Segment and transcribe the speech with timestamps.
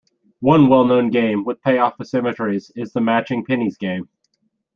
[0.39, 4.09] One well-known game with payoff asymmetries is the matching pennies game.